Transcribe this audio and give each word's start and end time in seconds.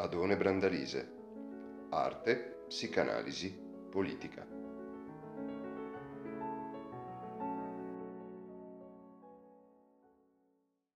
Adone 0.00 0.36
Brandalise. 0.36 1.08
Arte, 1.90 2.62
psicanalisi, 2.68 3.52
politica. 3.90 4.46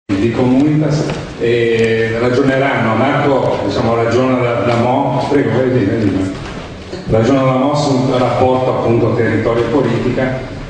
di 0.06 0.30
Comunitas 0.30 1.04
e 1.40 2.16
ragioneranno, 2.20 2.94
Marco 2.94 3.58
diciamo, 3.64 3.96
ragiona 3.96 4.36
da, 4.36 4.60
da 4.60 4.76
Mo, 4.76 5.26
prego, 5.28 5.50
vedi, 5.50 5.84
vedi, 5.84 6.32
ragiona 7.08 7.42
da 7.42 7.54
Mo 7.54 7.74
sul 7.74 8.08
rapporto 8.14 8.78
appunto 8.78 9.14
territorio 9.14 9.64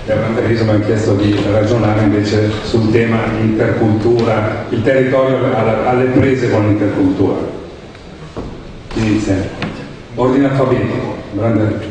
e 0.06 0.14
Brandalise 0.14 0.64
mi 0.64 0.70
hanno 0.70 0.84
chiesto 0.86 1.16
di 1.16 1.38
ragionare 1.52 2.00
invece 2.04 2.50
sul 2.62 2.90
tema 2.90 3.26
intercultura, 3.38 4.64
il 4.70 4.82
territorio 4.82 5.54
alle 5.54 6.06
prese 6.06 6.50
con 6.50 6.68
l'intercultura. 6.68 7.61
Inizia. 9.02 9.34
Ordine 10.14 10.46
alfabetico. 10.46 11.14
Grande. 11.32 11.90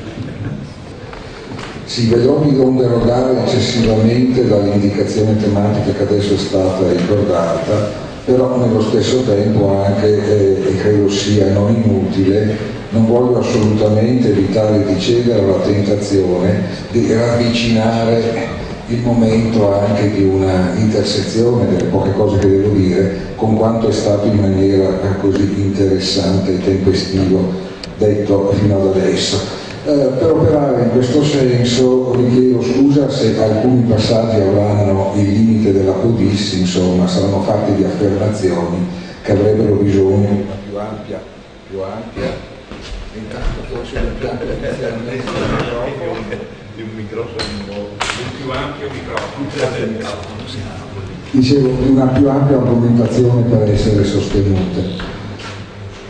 Sì, 1.83 2.07
vedrò 2.07 2.39
di 2.39 2.55
non 2.55 2.77
derogare 2.77 3.43
eccessivamente 3.43 4.47
dall'indicazione 4.47 5.35
tematica 5.35 5.91
che 5.91 6.03
adesso 6.03 6.35
è 6.35 6.37
stata 6.37 6.89
ricordata, 6.89 7.91
però 8.23 8.57
nello 8.57 8.81
stesso 8.81 9.23
tempo 9.23 9.83
anche, 9.83 10.07
eh, 10.07 10.69
e 10.69 10.77
credo 10.77 11.09
sia 11.09 11.51
non 11.51 11.75
inutile, 11.83 12.55
non 12.91 13.07
voglio 13.07 13.39
assolutamente 13.39 14.29
evitare 14.29 14.85
di 14.85 14.97
cedere 15.01 15.41
alla 15.41 15.59
tentazione 15.59 16.63
di 16.91 17.13
ravvicinare 17.13 18.59
il 18.91 19.01
momento 19.01 19.73
anche 19.73 20.11
di 20.11 20.23
una 20.23 20.73
intersezione 20.75 21.67
delle 21.67 21.89
poche 21.89 22.13
cose 22.13 22.37
che 22.39 22.47
devo 22.47 22.75
dire 22.75 23.29
con 23.35 23.55
quanto 23.55 23.87
è 23.87 23.91
stato 23.91 24.27
in 24.27 24.39
maniera 24.39 24.89
così 25.19 25.61
interessante 25.61 26.55
e 26.55 26.63
tempestivo 26.63 27.69
detto 27.97 28.51
fino 28.53 28.75
ad 28.75 28.87
adesso. 28.95 29.59
Eh, 29.85 30.09
per 30.17 30.31
operare 30.31 30.83
in 30.83 30.91
questo 30.91 31.23
senso 31.23 32.11
vi 32.11 32.29
chiedo 32.29 32.61
scusa 32.61 33.09
se 33.09 33.35
alcuni 33.41 33.81
passaggi 33.83 34.39
avranno 34.39 35.13
il 35.15 35.31
limite 35.31 35.73
della 35.73 35.93
codissi, 35.93 36.59
insomma 36.59 37.07
saranno 37.07 37.41
fatti 37.41 37.73
di 37.73 37.83
affermazioni 37.83 38.87
che 39.23 39.31
avrebbero 39.31 39.73
bisogno 39.75 40.27
di 40.27 40.43
una 40.43 40.55
più 40.67 40.77
ampia, 40.77 41.19
più 41.69 41.81
ampia, 41.81 42.29
intanto 43.15 43.73
forse 43.73 44.01
l'impianto 44.01 44.43
inizialmente 44.43 46.59
di 46.75 46.81
un 46.81 46.89
microfono 46.95 47.99
più 48.37 48.51
ampio 48.51 48.87
microfono. 48.91 49.49
Dicevo, 51.31 51.69
una 51.89 52.05
più 52.07 52.27
ampia 52.29 52.57
argomentazione 52.57 53.43
per 53.43 53.69
essere 53.69 54.03
sostenute. 54.03 55.09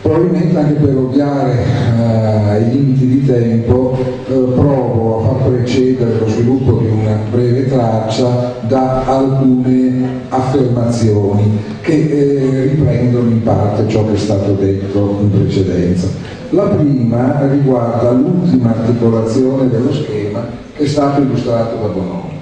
Probabilmente 0.02 0.58
anche 0.58 0.74
per 0.74 0.96
ovviare 0.96 1.64
eh, 1.64 2.02
ai 2.02 2.70
limiti 2.70 3.06
di 3.06 3.24
tempo 3.24 3.96
eh, 3.98 4.32
provo 4.32 5.20
a 5.20 5.28
far 5.28 5.50
precedere 5.50 6.18
lo 6.18 6.28
sviluppo 6.28 6.78
di 6.78 6.86
una 6.86 7.18
breve 7.30 7.68
traccia 7.68 8.56
da 8.62 9.04
alcune 9.04 10.22
affermazioni 10.28 11.56
che 11.82 11.92
eh, 11.92 12.62
riprendono 12.70 13.30
in 13.30 13.42
parte 13.44 13.88
ciò 13.88 14.04
che 14.06 14.14
è 14.14 14.18
stato 14.18 14.54
detto 14.54 15.18
in 15.20 15.30
precedenza. 15.30 16.21
La 16.54 16.64
prima 16.64 17.46
riguarda 17.50 18.10
l'ultima 18.10 18.70
articolazione 18.70 19.68
dello 19.68 19.92
schema 19.92 20.44
che 20.74 20.84
è 20.84 20.86
stato 20.86 21.20
illustrato 21.22 21.76
da 21.76 21.86
Bonomo 21.88 22.32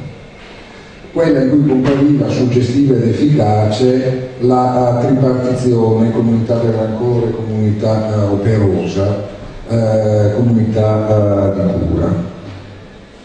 quella 1.12 1.42
in 1.42 1.50
cui 1.50 1.66
compariva 1.66 2.28
suggestiva 2.28 2.94
ed 2.94 3.08
efficace 3.08 4.28
la 4.40 4.98
tripartizione 5.04 6.12
comunità 6.12 6.56
del 6.58 6.72
rancore, 6.72 7.32
comunità 7.32 8.14
uh, 8.14 8.32
operosa, 8.32 9.24
uh, 9.68 10.34
comunità 10.36 11.06
uh, 11.08 11.54
di 11.54 11.88
cura. 11.88 12.14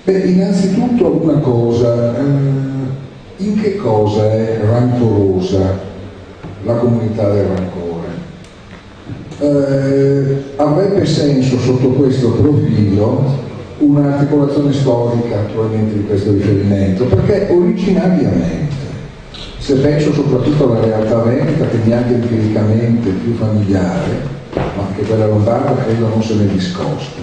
Beh, 0.03 0.18
innanzitutto 0.19 1.19
una 1.22 1.40
cosa, 1.40 2.16
in 3.38 3.62
che 3.62 3.75
cosa 3.75 4.31
è 4.31 4.59
rancorosa 4.63 5.79
la 6.63 6.74
comunità 6.74 7.29
del 7.29 7.45
rancore? 7.45 7.94
Avrebbe 9.38 11.06
senso 11.06 11.57
sotto 11.59 11.90
questo 11.90 12.31
profilo 12.31 13.44
un'articolazione 13.79 14.72
storica 14.72 15.35
naturalmente 15.35 15.94
di 15.96 16.06
questo 16.06 16.31
riferimento, 16.31 17.03
perché 17.06 17.47
originariamente, 17.51 18.74
se 19.57 19.75
penso 19.75 20.13
soprattutto 20.13 20.72
alla 20.72 20.85
realtà 20.85 21.18
veneta 21.18 21.66
che 21.68 21.78
mi 21.84 21.91
è 21.91 21.95
anche 21.95 22.13
empiricamente 22.13 23.09
più 23.09 23.34
familiare, 23.35 24.34
ma 24.53 24.84
anche 24.88 25.01
quella 25.01 25.28
lombarda 25.28 25.84
credo 25.84 26.07
non 26.07 26.24
se 26.24 26.35
ne 26.35 26.47
discosti, 26.47 27.22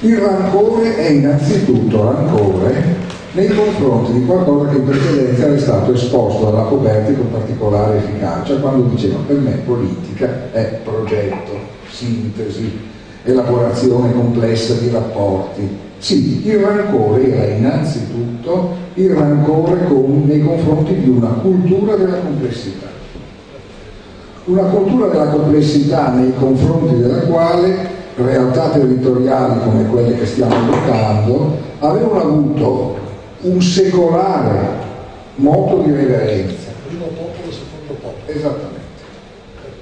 il 0.00 0.18
rancore 0.18 0.96
è 0.96 1.08
innanzitutto 1.08 2.04
rancore 2.04 3.14
nei 3.36 3.48
confronti 3.48 4.12
di 4.12 4.24
qualcosa 4.24 4.70
che 4.70 4.76
in 4.78 4.84
precedenza 4.84 5.44
era 5.44 5.58
stato 5.58 5.92
esposto 5.92 6.46
dalla 6.46 6.62
Coberti 6.62 7.14
con 7.14 7.30
particolare 7.30 7.98
efficacia 7.98 8.56
quando 8.56 8.84
diceva 8.84 9.18
per 9.26 9.36
me 9.36 9.50
politica 9.66 10.50
è 10.52 10.80
progetto, 10.82 11.52
sintesi, 11.90 12.78
elaborazione 13.24 14.14
complessa 14.14 14.72
di 14.74 14.88
rapporti. 14.88 15.68
Sì, 15.98 16.46
il 16.46 16.58
rancore 16.60 17.30
era 17.30 17.52
innanzitutto 17.52 18.74
il 18.94 19.10
rancore 19.10 19.84
con, 19.84 20.22
nei 20.24 20.42
confronti 20.42 20.94
di 20.94 21.10
una 21.10 21.28
cultura 21.42 21.94
della 21.94 22.16
complessità. 22.16 22.86
Una 24.44 24.62
cultura 24.62 25.08
della 25.08 25.26
complessità 25.26 26.10
nei 26.12 26.32
confronti 26.38 27.00
della 27.00 27.20
quale 27.22 27.94
realtà 28.14 28.70
territoriali 28.70 29.60
come 29.62 29.84
quelle 29.90 30.16
che 30.16 30.24
stiamo 30.24 30.54
evocando 30.54 31.58
avevano 31.80 32.20
avuto 32.20 33.04
un 33.40 33.62
secolare 33.62 34.84
moto 35.36 35.82
di 35.82 35.92
reverenza. 35.92 36.70
Primo 36.86 37.06
popolo, 37.06 37.52
secondo 37.52 38.00
popolo. 38.00 38.14
Esattamente. 38.26 38.74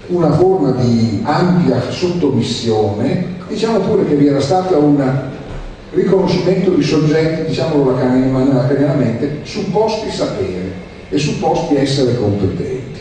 Una 0.07 0.33
forma 0.33 0.71
di 0.73 1.23
ampia 1.25 1.81
sottomissione 1.91 3.33
diciamo 3.49 3.79
pure 3.81 4.07
che 4.07 4.15
vi 4.15 4.27
era 4.27 4.41
stato 4.41 4.79
un 4.79 5.03
riconoscimento 5.93 6.71
di 6.71 6.83
soggetti, 6.83 7.49
diciamolo 7.49 7.93
lacanianamente, 7.93 9.41
supposti 9.45 10.11
sapere 10.11 10.73
e 11.09 11.19
supposti 11.19 11.77
essere 11.77 12.17
competenti. 12.17 13.01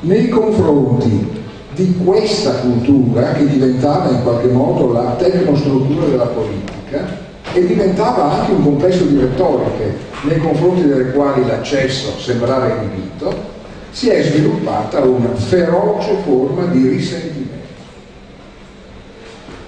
Nei 0.00 0.28
confronti 0.28 1.40
di 1.74 1.96
questa 2.04 2.52
cultura 2.56 3.32
che 3.32 3.46
diventava 3.48 4.10
in 4.10 4.22
qualche 4.22 4.48
modo 4.48 4.92
la 4.92 5.14
tecnostruttura 5.16 6.06
della 6.06 6.26
politica 6.26 7.21
e 7.52 7.66
diventava 7.66 8.30
anche 8.32 8.52
un 8.52 8.62
complesso 8.62 9.04
di 9.04 9.18
retoriche 9.18 9.94
nei 10.22 10.38
confronti 10.38 10.86
delle 10.86 11.12
quali 11.12 11.46
l'accesso 11.46 12.18
sembrava 12.18 12.68
inibito, 12.68 13.50
si 13.90 14.08
è 14.08 14.22
sviluppata 14.22 15.00
una 15.00 15.34
feroce 15.34 16.16
forma 16.24 16.64
di 16.66 16.88
risentimento 16.88 17.52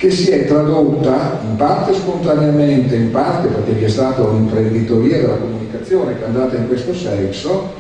che 0.04 0.10
si 0.10 0.30
è 0.30 0.44
tradotta 0.44 1.40
in 1.48 1.56
parte 1.56 1.94
spontaneamente, 1.94 2.94
in 2.94 3.10
parte 3.10 3.48
perché 3.48 3.72
vi 3.72 3.84
è 3.84 3.88
stata 3.88 4.22
un'imprenditoria 4.22 5.16
della 5.18 5.36
comunicazione 5.36 6.18
che 6.18 6.24
è 6.24 6.26
andata 6.26 6.56
in 6.56 6.68
questo 6.68 6.92
senso, 6.92 7.72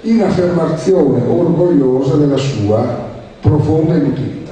in 0.00 0.20
affermazione 0.20 1.22
orgogliosa 1.24 2.16
della 2.16 2.36
sua 2.36 3.08
profonda 3.40 3.94
inutilità. 3.94 4.49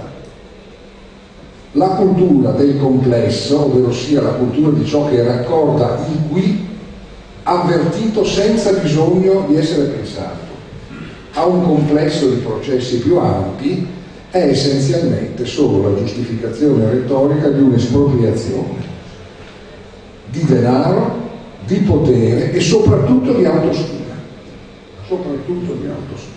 La 1.73 1.89
cultura 1.89 2.53
del 2.53 2.79
complesso, 2.79 3.67
ovvero 3.67 3.93
sia 3.93 4.23
la 4.23 4.31
cultura 4.31 4.71
di 4.71 4.87
ciò 4.87 5.09
che 5.09 5.23
raccorda 5.23 5.99
il 6.11 6.21
qui, 6.31 6.67
avvertito 7.43 8.25
senza 8.25 8.73
bisogno 8.73 9.45
di 9.49 9.57
essere 9.57 9.85
pensato, 9.85 10.47
a 11.35 11.45
un 11.45 11.63
complesso 11.63 12.29
di 12.29 12.41
processi 12.41 12.99
più 12.99 13.19
ampi 13.19 13.87
è 14.31 14.39
essenzialmente 14.39 15.45
solo 15.47 15.91
la 15.91 15.99
giustificazione 15.99 16.91
retorica 16.91 17.49
di 17.49 17.63
un'espropriazione 17.63 18.87
di 20.31 20.45
denaro, 20.45 21.27
di 21.67 21.77
potere 21.77 22.53
e 22.53 22.61
soprattutto 22.61 23.33
di 23.33 23.45
autostima. 23.45 24.15
Soprattutto 25.07 25.73
di 25.75 25.87
autostima. 25.87 26.37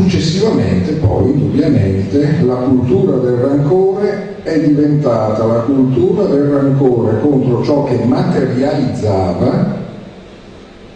Successivamente 0.00 0.92
poi, 0.92 1.30
indubbiamente, 1.30 2.38
la 2.42 2.54
cultura 2.54 3.18
del 3.18 3.34
rancore 3.34 4.42
è 4.42 4.58
diventata 4.58 5.44
la 5.44 5.60
cultura 5.60 6.24
del 6.24 6.44
rancore 6.44 7.20
contro 7.20 7.62
ciò 7.62 7.84
che 7.84 8.02
materializzava 8.02 9.76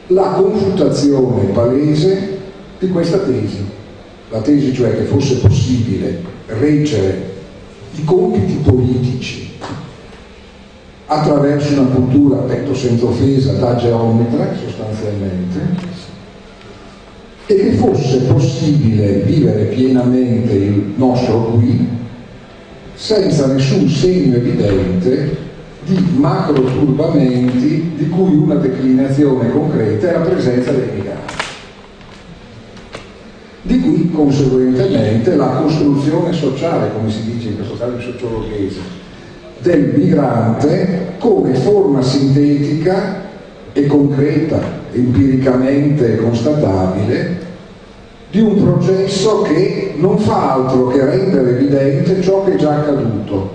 la 0.06 0.28
confutazione 0.36 1.44
palese 1.52 2.38
di 2.78 2.88
questa 2.88 3.18
tesi. 3.18 3.62
La 4.30 4.40
tesi 4.40 4.72
cioè 4.72 4.96
che 4.96 5.04
fosse 5.04 5.36
possibile 5.36 6.22
reggere 6.46 7.32
i 7.96 8.04
compiti 8.04 8.54
politici 8.64 9.52
attraverso 11.06 11.78
una 11.78 11.90
cultura, 11.90 12.40
detto 12.46 12.74
senza 12.74 13.04
offesa, 13.04 13.52
da 13.52 13.76
geometra 13.76 14.48
sostanzialmente, 14.56 15.92
e 17.46 17.54
che 17.54 17.72
fosse 17.72 18.20
possibile 18.20 19.20
vivere 19.20 19.64
pienamente 19.64 20.52
il 20.52 20.92
nostro 20.96 21.44
qui 21.52 21.86
senza 22.94 23.46
nessun 23.46 23.88
segno 23.88 24.36
evidente 24.36 25.36
di 25.84 26.02
macro 26.16 26.62
turbamenti 26.62 27.92
di 27.96 28.08
cui 28.08 28.34
una 28.34 28.54
declinazione 28.54 29.50
concreta 29.50 30.08
è 30.08 30.12
la 30.12 30.20
presenza 30.20 30.70
dei 30.70 30.88
migranti. 30.94 31.34
Di 33.62 33.80
qui 33.80 34.10
conseguentemente 34.10 35.36
la 35.36 35.48
costruzione 35.62 36.32
sociale, 36.32 36.92
come 36.92 37.10
si 37.10 37.24
dice 37.24 37.48
in 37.48 37.56
questo 37.56 37.76
caso 37.76 37.96
in 37.96 38.00
sociologhese, 38.00 38.80
del 39.58 39.94
migrante 39.96 41.14
come 41.18 41.54
forma 41.54 42.02
sintetica 42.02 43.22
e 43.74 43.86
concreta, 43.86 44.58
empiricamente 44.92 46.16
constatabile, 46.16 47.42
di 48.30 48.40
un 48.40 48.64
processo 48.64 49.42
che 49.42 49.92
non 49.96 50.18
fa 50.18 50.54
altro 50.54 50.86
che 50.86 51.04
rendere 51.04 51.50
evidente 51.50 52.22
ciò 52.22 52.42
che 52.44 52.54
è 52.54 52.56
già 52.56 52.76
accaduto, 52.76 53.50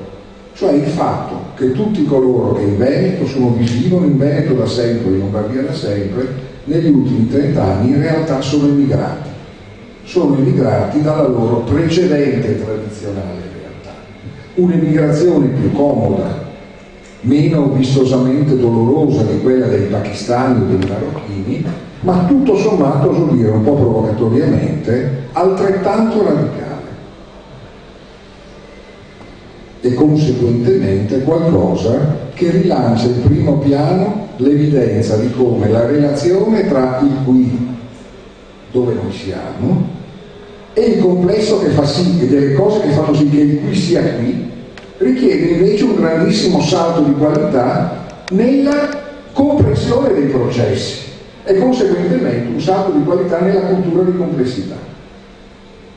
cioè 0.53 0.73
il 0.73 0.87
fatto 0.87 1.35
che 1.55 1.71
tutti 1.71 2.05
coloro 2.05 2.53
che 2.53 2.61
in 2.61 2.77
Veneto 2.77 3.25
sono, 3.25 3.55
vivono 3.57 4.05
in 4.05 4.17
Veneto 4.17 4.53
da 4.53 4.67
sempre, 4.67 5.11
in 5.11 5.19
Lombardia 5.19 5.63
da 5.63 5.73
sempre, 5.73 6.27
negli 6.65 6.89
ultimi 6.89 7.27
30 7.27 7.63
anni 7.63 7.89
in 7.89 8.01
realtà 8.01 8.41
sono 8.41 8.67
immigrati. 8.67 9.29
Sono 10.03 10.35
immigrati 10.37 11.01
dalla 11.01 11.27
loro 11.27 11.57
precedente 11.59 12.63
tradizionale 12.63 13.41
realtà. 13.59 13.93
Un'emigrazione 14.55 15.47
più 15.47 15.71
comoda, 15.71 16.48
meno 17.21 17.69
vistosamente 17.73 18.57
dolorosa 18.57 19.23
di 19.23 19.39
quella 19.41 19.67
dei 19.67 19.87
pakistani 19.87 20.61
o 20.61 20.77
dei 20.77 20.89
marocchini, 20.89 21.65
ma 22.01 22.25
tutto 22.27 22.55
sommato, 22.55 23.09
oso 23.09 23.25
dire 23.33 23.49
un 23.49 23.63
po' 23.63 23.73
provocatoriamente, 23.73 25.27
altrettanto 25.33 26.23
radicale. 26.23 26.67
E 29.81 29.93
conseguentemente 29.93 31.21
qualcosa 31.23 32.27
che 32.33 32.51
rilancia 32.51 33.07
in 33.07 33.21
primo 33.23 33.57
piano 33.57 34.27
l'evidenza 34.37 35.17
di 35.17 35.29
come 35.31 35.69
la 35.69 35.85
relazione 35.85 36.67
tra 36.67 36.99
il 37.01 37.23
qui, 37.25 37.67
dove 38.71 38.93
noi 38.93 39.11
siamo, 39.11 39.97
e 40.73 40.81
il 40.81 41.01
complesso 41.01 41.59
che 41.59 41.69
fa 41.69 41.85
sì, 41.85 42.21
e 42.21 42.27
delle 42.27 42.53
cose 42.53 42.81
che 42.81 42.91
fanno 42.91 43.13
sì 43.13 43.29
che 43.29 43.39
il 43.39 43.59
qui 43.59 43.75
sia 43.75 44.01
qui, 44.15 44.49
richiede 44.99 45.47
invece 45.47 45.83
un 45.85 45.95
grandissimo 45.95 46.61
salto 46.61 47.01
di 47.01 47.13
qualità 47.13 48.05
nella 48.31 48.89
comprensione 49.33 50.13
dei 50.13 50.27
processi 50.27 51.07
e 51.43 51.57
conseguentemente 51.57 52.51
un 52.53 52.61
salto 52.61 52.91
di 52.91 53.03
qualità 53.03 53.39
nella 53.39 53.61
cultura 53.61 54.03
di 54.03 54.17
complessità. 54.17 54.75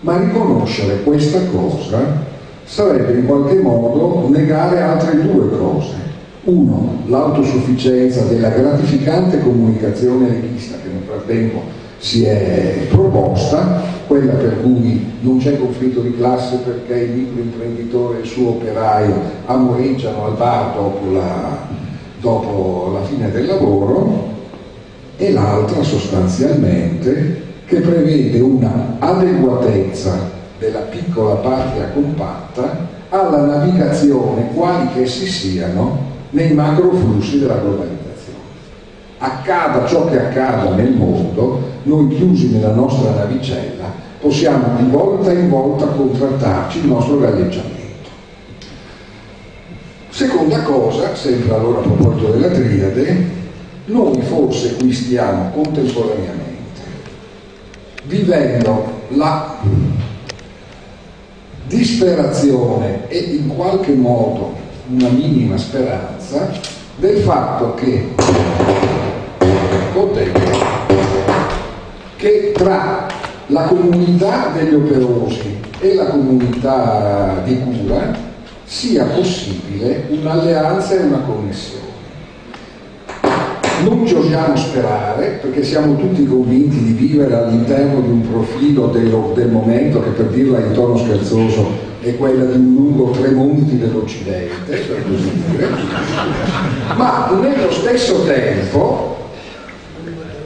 Ma 0.00 0.18
riconoscere 0.18 1.02
questa 1.02 1.40
cosa 1.52 2.30
sarebbe 2.64 3.12
in 3.12 3.26
qualche 3.26 3.56
modo 3.56 4.28
negare 4.28 4.80
altre 4.80 5.20
due 5.20 5.48
cose. 5.50 6.10
Uno, 6.44 7.02
l'autosufficienza 7.06 8.22
della 8.24 8.48
gratificante 8.48 9.40
comunicazione 9.40 10.28
leghista 10.28 10.76
che 10.82 10.88
nel 10.88 11.02
frattempo 11.06 11.62
si 12.02 12.24
è 12.24 12.88
proposta, 12.90 13.80
quella 14.08 14.32
per 14.32 14.60
cui 14.60 15.08
non 15.20 15.38
c'è 15.38 15.56
conflitto 15.56 16.00
di 16.00 16.16
classe 16.16 16.56
perché 16.56 16.94
il 16.94 17.12
microimprenditore 17.12 18.18
e 18.18 18.20
il 18.22 18.26
suo 18.26 18.48
operaio 18.50 19.14
amoreggiano 19.46 20.24
al 20.24 20.32
bar 20.32 20.74
dopo 20.74 21.12
la, 21.12 21.58
dopo 22.20 22.90
la 22.92 23.04
fine 23.04 23.30
del 23.30 23.46
lavoro, 23.46 24.30
e 25.16 25.30
l'altra 25.30 25.84
sostanzialmente 25.84 27.40
che 27.66 27.78
prevede 27.78 28.40
una 28.40 28.96
adeguatezza 28.98 30.28
della 30.58 30.80
piccola 30.80 31.34
patria 31.34 31.90
compatta 31.90 32.88
alla 33.10 33.46
navigazione, 33.46 34.48
quali 34.52 34.88
che 34.92 35.02
essi 35.02 35.26
siano, 35.26 36.10
nei 36.30 36.52
macroflussi 36.52 37.38
della 37.38 37.58
globalizzazione. 37.58 38.38
Accada 39.18 39.86
ciò 39.86 40.08
che 40.08 40.18
accada 40.18 40.74
nel 40.74 40.90
mondo, 40.90 41.71
noi 41.84 42.14
chiusi 42.14 42.50
nella 42.50 42.72
nostra 42.72 43.10
navicella 43.12 44.10
possiamo 44.20 44.76
di 44.76 44.88
volta 44.88 45.32
in 45.32 45.48
volta 45.48 45.86
contrattarci 45.86 46.78
il 46.78 46.86
nostro 46.86 47.18
galleggiamento. 47.18 47.80
Seconda 50.10 50.62
cosa, 50.62 51.14
sempre 51.16 51.54
allora 51.54 51.80
a 51.80 51.82
proposito 51.82 52.32
della 52.32 52.50
triade, 52.50 53.40
noi 53.86 54.20
forse 54.22 54.76
qui 54.76 54.92
stiamo 54.92 55.50
contemporaneamente 55.50 56.52
vivendo 58.04 59.00
la 59.08 59.56
disperazione 61.66 63.08
e 63.08 63.18
in 63.18 63.48
qualche 63.48 63.92
modo 63.92 64.54
una 64.88 65.08
minima 65.08 65.56
speranza 65.56 66.50
del 66.96 67.18
fatto 67.18 67.74
che, 67.74 68.10
che 72.22 72.52
tra 72.54 73.08
la 73.48 73.62
comunità 73.62 74.52
degli 74.54 74.74
operosi 74.74 75.58
e 75.80 75.94
la 75.96 76.04
comunità 76.04 77.42
di 77.44 77.58
cura 77.58 78.16
sia 78.62 79.06
possibile 79.06 80.04
un'alleanza 80.08 80.94
e 80.94 81.02
una 81.02 81.18
connessione. 81.18 81.80
Non 83.82 84.06
ci 84.06 84.14
osiamo 84.14 84.54
sperare 84.54 85.40
perché 85.42 85.64
siamo 85.64 85.96
tutti 85.96 86.24
convinti 86.24 86.80
di 86.84 86.92
vivere 86.92 87.34
all'interno 87.34 88.00
di 88.00 88.10
un 88.10 88.30
profilo 88.30 88.86
dello, 88.86 89.32
del 89.34 89.48
momento 89.48 90.00
che 90.00 90.10
per 90.10 90.26
dirla 90.26 90.60
in 90.60 90.70
tono 90.74 90.96
scherzoso 90.96 91.90
è 92.02 92.16
quella 92.16 92.44
di 92.44 92.56
un 92.56 92.74
lungo 92.74 93.10
Tremonti 93.10 93.78
dell'Occidente, 93.78 94.76
per 94.76 95.04
così 95.08 95.30
dire, 95.50 95.68
ma 96.94 97.36
nello 97.40 97.72
stesso 97.72 98.22
tempo 98.22 99.21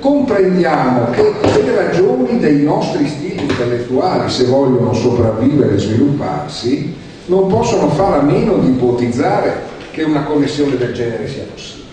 comprendiamo 0.06 1.10
che 1.10 1.32
le 1.64 1.74
ragioni 1.74 2.38
dei 2.38 2.62
nostri 2.62 3.08
stili 3.08 3.40
intellettuali, 3.40 4.30
se 4.30 4.44
vogliono 4.44 4.92
sopravvivere 4.92 5.74
e 5.74 5.78
svilupparsi, 5.78 6.94
non 7.26 7.48
possono 7.48 7.88
fare 7.88 8.20
a 8.20 8.22
meno 8.22 8.58
di 8.58 8.68
ipotizzare 8.68 9.62
che 9.90 10.04
una 10.04 10.22
connessione 10.22 10.76
del 10.76 10.94
genere 10.94 11.26
sia 11.26 11.42
possibile. 11.52 11.84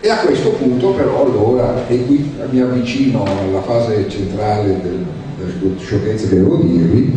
E 0.00 0.10
a 0.10 0.18
questo 0.18 0.50
punto 0.50 0.90
però 0.90 1.24
allora, 1.24 1.88
e 1.88 2.04
qui 2.04 2.30
mi 2.50 2.60
avvicino 2.60 3.24
alla 3.24 3.62
fase 3.62 4.06
centrale 4.10 4.78
del, 4.82 5.02
delle 5.38 5.78
sciocchezze 5.78 6.28
che 6.28 6.34
devo 6.34 6.56
dirvi, 6.56 7.10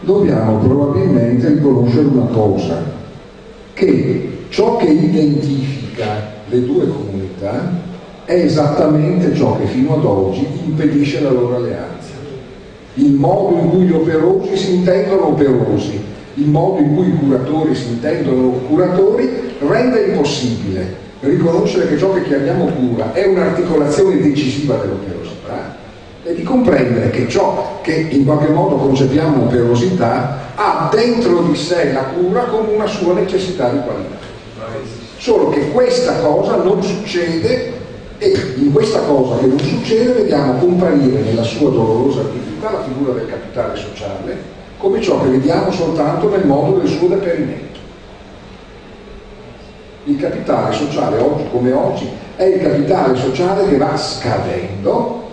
dobbiamo 0.00 0.58
probabilmente 0.58 1.46
riconoscere 1.46 2.06
una 2.06 2.26
cosa, 2.32 2.82
che 3.74 4.38
ciò 4.48 4.76
che 4.76 4.86
identifica 4.86 6.34
le 6.48 6.64
due 6.64 6.88
comunità 6.88 7.86
è 8.28 8.34
esattamente 8.34 9.34
ciò 9.34 9.56
che 9.56 9.64
fino 9.64 9.94
ad 9.94 10.04
oggi 10.04 10.46
impedisce 10.66 11.22
la 11.22 11.30
loro 11.30 11.56
alleanza. 11.56 12.10
Il 12.92 13.12
modo 13.12 13.58
in 13.58 13.70
cui 13.70 13.86
gli 13.86 13.92
operosi 13.92 14.54
si 14.54 14.74
intendono 14.74 15.28
operosi, 15.28 15.98
il 16.34 16.46
modo 16.46 16.78
in 16.78 16.94
cui 16.94 17.08
i 17.08 17.16
curatori 17.16 17.74
si 17.74 17.88
intendono 17.88 18.50
curatori 18.68 19.30
rende 19.66 20.08
impossibile 20.08 21.06
riconoscere 21.20 21.88
che 21.88 21.96
ciò 21.96 22.12
che 22.12 22.24
chiamiamo 22.24 22.66
cura 22.66 23.14
è 23.14 23.26
un'articolazione 23.26 24.20
decisiva 24.20 24.76
dell'operosità 24.76 25.76
e 26.22 26.34
di 26.34 26.42
comprendere 26.42 27.08
che 27.08 27.28
ciò 27.28 27.78
che 27.80 28.08
in 28.10 28.26
qualche 28.26 28.52
modo 28.52 28.76
concepiamo 28.76 29.44
operosità 29.44 30.52
ha 30.54 30.90
dentro 30.92 31.44
di 31.44 31.56
sé 31.56 31.92
la 31.94 32.02
cura 32.02 32.42
come 32.42 32.72
una 32.72 32.86
sua 32.86 33.14
necessità 33.14 33.70
di 33.70 33.78
qualità. 33.78 34.16
Solo 35.16 35.48
che 35.48 35.70
questa 35.70 36.18
cosa 36.18 36.56
non 36.56 36.82
succede 36.82 37.77
e 38.18 38.54
in 38.56 38.72
questa 38.72 39.00
cosa 39.00 39.38
che 39.38 39.46
non 39.46 39.60
succede 39.60 40.12
vediamo 40.12 40.54
comparire 40.54 41.20
nella 41.20 41.44
sua 41.44 41.70
dolorosa 41.70 42.22
attività 42.22 42.72
la 42.72 42.82
figura 42.82 43.12
del 43.12 43.28
capitale 43.28 43.76
sociale 43.76 44.56
come 44.76 45.00
ciò 45.00 45.22
che 45.22 45.28
vediamo 45.28 45.70
soltanto 45.70 46.28
nel 46.28 46.44
modo 46.44 46.78
del 46.78 46.88
suo 46.88 47.06
deperimento 47.06 47.78
il 50.04 50.18
capitale 50.18 50.74
sociale 50.74 51.18
oggi 51.18 51.44
come 51.50 51.70
oggi 51.72 52.08
è 52.34 52.42
il 52.42 52.60
capitale 52.60 53.16
sociale 53.16 53.68
che 53.68 53.76
va 53.76 53.96
scadendo 53.96 55.26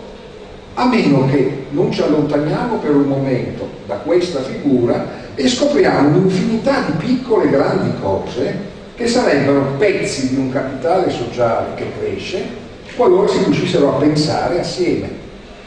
a 0.75 0.85
meno 0.85 1.25
che 1.27 1.65
non 1.71 1.91
ci 1.91 2.03
allontaniamo 2.03 2.77
per 2.77 2.91
un 2.91 3.07
momento 3.07 3.67
da 3.87 3.95
questa 3.95 4.41
figura 4.41 5.23
e 5.33 5.47
scopriamo 5.47 6.09
un'infinità 6.09 6.81
di 6.81 6.91
piccole 7.03 7.45
e 7.45 7.49
grandi 7.49 7.93
cose 7.99 8.73
che 8.95 9.07
sarebbero 9.07 9.73
pezzi 9.77 10.29
di 10.29 10.35
un 10.35 10.51
capitale 10.51 11.09
sociale 11.09 11.73
che 11.75 11.91
cresce 11.97 12.63
qualora 12.95 13.27
si 13.27 13.43
riuscissero 13.43 13.95
a 13.95 13.99
pensare 13.99 14.59
assieme, 14.59 15.09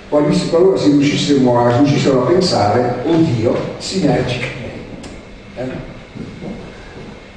qualora 0.08 0.76
si 0.76 0.90
riuscissero 0.90 1.58
a, 1.58 1.76
riuscissero 1.76 2.22
a 2.22 2.26
pensare, 2.26 2.96
oddio, 3.04 3.54
sinergicamente. 3.78 4.56
Eh? 5.56 5.96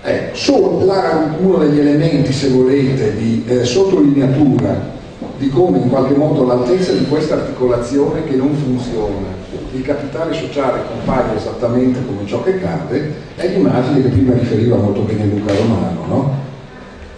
Eh, 0.03 0.29
solo 0.33 0.83
uno 1.39 1.57
degli 1.57 1.79
elementi, 1.79 2.31
se 2.33 2.49
volete, 2.49 3.15
di 3.15 3.43
eh, 3.47 3.63
sottolineatura 3.63 4.99
di 5.37 5.49
come 5.49 5.79
in 5.79 5.89
qualche 5.89 6.13
modo 6.13 6.45
l'altezza 6.45 6.91
di 6.91 7.05
questa 7.07 7.35
articolazione 7.35 8.23
che 8.23 8.35
non 8.35 8.53
funziona, 8.55 9.27
il 9.73 9.81
capitale 9.81 10.33
sociale 10.33 10.83
compare 10.87 11.35
esattamente 11.35 11.99
come 12.05 12.25
ciò 12.25 12.43
che 12.43 12.59
cade, 12.59 13.13
è 13.35 13.47
l'immagine 13.47 14.01
che 14.01 14.09
prima 14.09 14.33
riferiva 14.33 14.75
molto 14.75 15.01
bene 15.01 15.25
Luca 15.25 15.53
Romano. 15.55 16.05
No? 16.07 16.35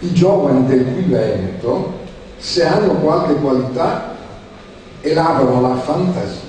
I 0.00 0.12
giovani 0.12 0.66
del 0.66 0.86
qui 0.92 1.02
Veneto, 1.02 2.03
se 2.38 2.64
hanno 2.64 2.94
qualche 2.94 3.34
qualità, 3.34 4.14
elaborano 5.00 5.60
la 5.60 5.76
fantasia 5.76 6.42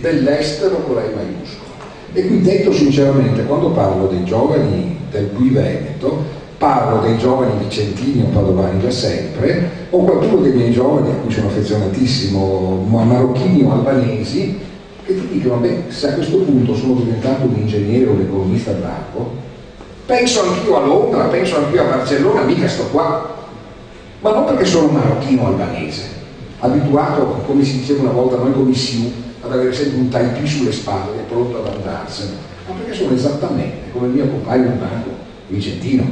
dell'estero 0.00 0.76
con 0.86 0.96
la 0.96 1.02
maiuscola. 1.02 1.66
E 2.12 2.26
qui 2.26 2.40
detto 2.40 2.72
sinceramente, 2.72 3.44
quando 3.44 3.70
parlo 3.70 4.06
dei 4.06 4.24
giovani 4.24 4.98
del 5.10 5.30
qui 5.34 5.50
Veneto, 5.50 6.36
parlo 6.58 7.00
dei 7.00 7.16
giovani 7.18 7.52
vicentini 7.58 8.22
o 8.22 8.26
padovani 8.26 8.80
da 8.80 8.90
sempre, 8.90 9.70
o 9.90 9.98
qualcuno 10.02 10.42
dei 10.42 10.52
miei 10.52 10.72
giovani 10.72 11.10
a 11.10 11.14
cui 11.14 11.30
sono 11.32 11.48
affezionatissimo, 11.48 12.86
marocchini 12.88 13.62
o 13.62 13.72
albanesi, 13.72 14.58
che 15.04 15.14
ti 15.14 15.28
dicono, 15.32 15.60
beh, 15.60 15.84
se 15.88 16.08
a 16.08 16.12
questo 16.14 16.38
punto 16.38 16.74
sono 16.74 16.94
diventato 16.94 17.46
un 17.46 17.54
ingegnere 17.56 18.06
o 18.06 18.12
un 18.12 18.20
economista 18.20 18.72
bravo, 18.72 19.30
penso 20.04 20.42
anch'io 20.42 20.76
a 20.76 20.86
Londra, 20.86 21.24
penso 21.24 21.56
anch'io 21.56 21.82
a 21.82 21.84
Barcellona, 21.84 22.42
mica 22.42 22.66
sto 22.66 22.84
qua. 22.90 23.36
Ma 24.20 24.32
non 24.32 24.44
perché 24.44 24.64
sono 24.64 24.88
marocchino 24.88 25.46
albanese, 25.46 26.08
abituato, 26.58 27.42
come 27.46 27.64
si 27.64 27.78
diceva 27.78 28.02
una 28.02 28.10
volta 28.10 28.36
noi 28.36 28.52
come 28.52 28.74
Siu, 28.74 29.12
ad 29.40 29.52
avere 29.52 29.72
sempre 29.72 29.98
un 29.98 30.08
taipì 30.08 30.46
sulle 30.46 30.72
spalle, 30.72 31.22
pronto 31.28 31.58
ad 31.58 31.72
andarsene, 31.72 32.32
ma 32.66 32.74
perché 32.74 32.94
sono 32.94 33.14
esattamente 33.14 33.92
come 33.92 34.08
il 34.08 34.14
mio 34.14 34.26
compagno 34.26 34.70
banco, 34.78 35.10
Vicentino. 35.46 36.04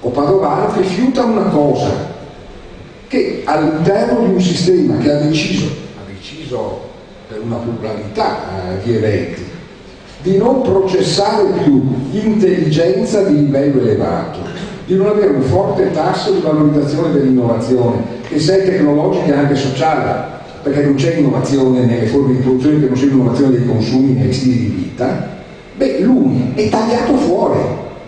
O 0.00 0.08
padovano 0.08 0.72
rifiuta 0.76 1.24
una 1.24 1.44
cosa, 1.44 2.12
che 3.08 3.42
all'interno 3.44 4.24
di 4.24 4.32
un 4.32 4.40
sistema 4.40 4.96
che 4.96 5.10
ha 5.10 5.18
deciso, 5.18 5.66
ha 5.98 6.10
deciso 6.10 6.80
per 7.28 7.40
una 7.42 7.56
pluralità 7.56 8.70
eh, 8.70 8.82
di 8.82 8.96
eventi, 8.96 9.42
di 10.22 10.36
non 10.38 10.62
processare 10.62 11.44
più 11.62 11.82
intelligenza 12.12 13.22
di 13.24 13.44
livello 13.44 13.80
elevato, 13.80 14.38
di 14.86 14.96
non 14.96 15.06
avere 15.06 15.32
un 15.32 15.42
forte 15.42 15.90
tasso 15.92 16.32
di 16.32 16.40
valorizzazione 16.40 17.12
dell'innovazione, 17.12 18.02
che 18.28 18.36
è 18.36 18.64
tecnologica 18.64 19.34
e 19.34 19.38
anche 19.38 19.54
sociale, 19.54 20.32
perché 20.62 20.82
non 20.82 20.94
c'è 20.94 21.16
innovazione 21.16 21.84
nelle 21.84 22.06
forme 22.06 22.34
di 22.34 22.42
produzione 22.42 22.80
che 22.80 22.86
non 22.86 22.96
sia 22.96 23.08
innovazione 23.08 23.56
dei 23.56 23.66
consumi, 23.66 24.12
nei 24.12 24.32
stili 24.32 24.58
di 24.58 24.66
vita, 24.66 25.28
beh, 25.76 26.00
lui 26.00 26.52
è 26.54 26.68
tagliato 26.68 27.16
fuori 27.16 27.58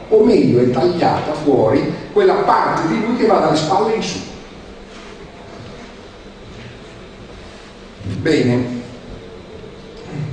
o 0.08 0.24
meglio 0.24 0.60
è 0.60 0.70
tagliata 0.70 1.32
fuori 1.32 1.82
quella 2.12 2.34
parte 2.34 2.88
di 2.88 3.00
lui 3.04 3.16
che 3.16 3.26
va 3.26 3.38
dalle 3.40 3.56
spalle 3.56 3.94
in 3.94 4.02
su. 4.02 4.18
Bene, 8.20 8.64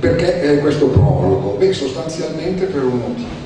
perché 0.00 0.42
eh, 0.42 0.58
questo 0.58 0.86
prologo? 0.86 1.56
Beh, 1.58 1.72
sostanzialmente 1.72 2.66
per 2.66 2.84
un 2.84 2.98
motivo. 2.98 3.43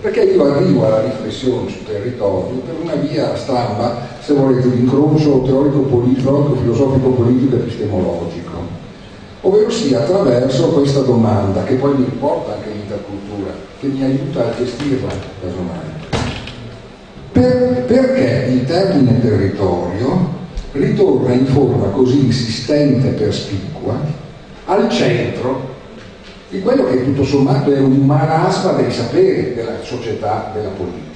Perché 0.00 0.22
io 0.22 0.44
arrivo 0.44 0.86
alla 0.86 1.02
riflessione 1.02 1.68
sul 1.68 1.84
territorio 1.84 2.62
per 2.64 2.74
una 2.80 2.94
via 2.94 3.36
stramba, 3.36 4.06
se 4.22 4.32
volete, 4.32 4.70
di 4.70 4.80
incrocio 4.80 5.42
teorico-politico, 5.42 6.56
filosofico-politico 6.60 7.56
e 7.56 7.58
epistemologico 7.58 8.78
ovvero 9.42 9.70
sia 9.70 10.00
attraverso 10.00 10.68
questa 10.68 11.00
domanda 11.00 11.64
che 11.64 11.74
poi 11.74 11.96
mi 11.96 12.04
riporta 12.04 12.54
anche 12.54 12.70
l'intercultura, 12.70 13.52
che 13.78 13.86
mi 13.86 14.02
aiuta 14.02 14.46
a 14.46 14.54
gestirla 14.56 15.08
casomai. 15.40 15.98
Per, 17.32 17.84
perché 17.86 18.50
il 18.50 18.66
termine 18.66 19.20
territorio 19.20 20.38
ritorna 20.72 21.32
in 21.32 21.46
forma 21.46 21.86
così 21.86 22.26
insistente 22.26 23.08
e 23.08 23.12
perspicua 23.12 23.98
al 24.66 24.88
centro 24.90 25.69
di 26.50 26.60
quello 26.62 26.84
che 26.86 27.04
tutto 27.04 27.24
sommato 27.24 27.72
è 27.72 27.78
un 27.78 28.04
marasma 28.04 28.72
dei 28.72 28.90
saperi 28.90 29.54
della 29.54 29.80
società, 29.82 30.50
della 30.52 30.70
politica. 30.70 31.08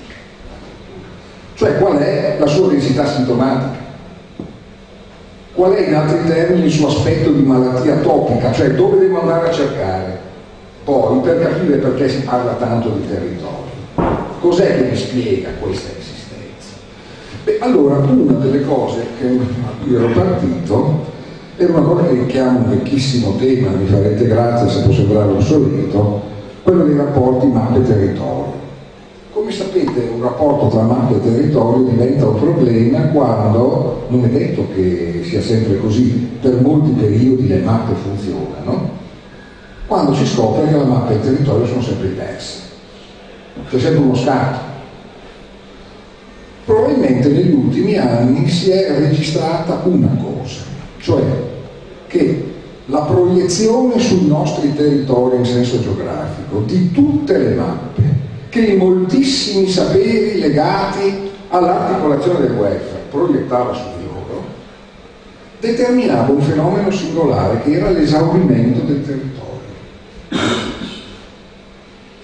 Cioè 1.55 1.77
qual 1.79 1.99
è 1.99 2.37
la 2.39 2.47
sua 2.47 2.69
densità 2.69 3.05
sintomatica? 3.05 3.83
Qual 5.53 5.73
è 5.73 5.89
in 5.89 5.95
altri 5.95 6.25
termini 6.25 6.67
il 6.67 6.71
suo 6.71 6.89
aspetto 6.89 7.31
di 7.31 7.43
malattia 7.43 7.97
topica, 7.97 8.53
cioè 8.53 8.71
dove 8.73 8.99
devo 8.99 9.21
andare 9.21 9.49
a 9.49 9.53
cercare? 9.53 10.19
Poi 10.85 11.21
per 11.21 11.41
capire 11.41 11.77
perché 11.79 12.09
si 12.09 12.23
parla 12.23 12.53
tanto 12.53 12.91
di 12.91 13.09
territorio. 13.09 13.73
Cos'è 14.41 14.77
che 14.77 14.83
mi 14.91 14.97
spiega 14.97 15.51
questa 15.61 15.91
esistenza? 15.99 16.75
Beh, 17.43 17.59
allora 17.61 17.97
una 17.97 18.39
delle 18.39 18.65
cose 18.65 19.07
che, 19.19 19.27
a 19.67 19.83
cui 19.83 19.95
ero 19.95 20.09
partito 20.09 21.13
era 21.57 21.73
una 21.73 21.87
cosa 21.87 22.09
che 22.09 22.27
chiamo 22.27 22.59
un 22.59 22.71
vecchissimo 22.71 23.37
tema, 23.37 23.71
mi 23.71 23.87
farete 23.87 24.27
grazia 24.27 24.69
se 24.69 24.83
può 24.83 24.93
sembrare 24.93 25.31
obsoleto, 25.31 26.23
quello 26.63 26.85
dei 26.85 26.97
rapporti 26.97 27.47
mappe-territorio. 27.47 28.63
Come 29.33 29.53
sapete 29.53 30.11
un 30.15 30.23
rapporto 30.23 30.69
tra 30.69 30.83
mappa 30.83 31.15
e 31.15 31.23
territorio 31.23 31.85
diventa 31.85 32.27
un 32.27 32.41
problema 32.41 33.01
quando, 33.09 34.07
non 34.09 34.25
è 34.25 34.29
detto 34.29 34.67
che 34.75 35.23
sia 35.25 35.41
sempre 35.41 35.79
così, 35.79 36.29
per 36.41 36.61
molti 36.61 36.91
periodi 36.91 37.47
le 37.47 37.61
mappe 37.61 37.95
funzionano, 37.95 38.91
quando 39.87 40.15
si 40.15 40.27
scopre 40.27 40.67
che 40.67 40.77
la 40.77 40.85
mappa 40.85 41.13
e 41.13 41.15
il 41.17 41.21
territorio 41.21 41.67
sono 41.67 41.83
sempre 41.83 42.09
diverse. 42.09 42.63
C'è 43.69 43.79
sempre 43.79 44.01
uno 44.01 44.15
scatto. 44.17 44.73
Probabilmente 46.65 47.29
negli 47.29 47.53
ultimi 47.53 47.97
anni 47.97 48.49
si 48.49 48.71
è 48.71 48.99
registrata 48.99 49.83
una 49.85 50.17
cosa, 50.21 50.63
cioè 51.05 51.23
che 52.07 52.53
la 52.87 53.03
proiezione 53.03 53.99
sui 53.99 54.27
nostri 54.27 54.75
territori 54.75 55.37
in 55.37 55.45
senso 55.45 55.81
geografico 55.83 56.61
di 56.61 56.91
tutte 56.93 57.37
le 57.37 57.55
mappe 57.55 58.03
che 58.49 58.75
moltissimi 58.77 59.69
saperi 59.69 60.39
legati 60.39 61.31
all'articolazione 61.49 62.41
del 62.41 62.53
welfare 62.53 63.03
proiettava 63.11 63.75
su 63.75 63.83
di 63.99 64.05
loro, 64.07 64.45
determinava 65.61 66.33
un 66.33 66.41
fenomeno 66.41 66.91
singolare 66.91 67.61
che 67.63 67.73
era 67.73 67.91
l'esaurimento 67.91 68.81
del 68.81 69.05
territorio. 69.05 69.43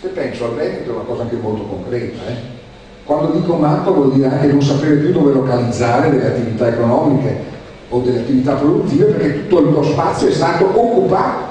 Se 0.01 0.09
penso 0.09 0.47
al 0.47 0.55
Veneto 0.55 0.91
è 0.91 0.95
una 0.95 1.05
cosa 1.05 1.23
anche 1.23 1.37
molto 1.37 1.65
concreta, 1.65 2.27
eh? 2.29 2.59
quando 3.05 3.33
dico 3.33 3.57
mappa 3.57 3.91
vuol 3.91 4.15
dire 4.15 4.29
anche 4.29 4.47
non 4.47 4.63
sapere 4.63 4.97
più 4.97 5.13
dove 5.13 5.33
localizzare 5.33 6.11
delle 6.11 6.29
attività 6.29 6.69
economiche 6.69 7.59
o 7.91 8.01
delle 8.01 8.21
attività 8.21 8.55
produttive 8.55 9.05
perché 9.07 9.49
tutto 9.49 9.63
il 9.63 9.73
tuo 9.73 9.83
spazio 9.83 10.29
è 10.29 10.33
stato 10.33 10.65
occupato 10.65 11.49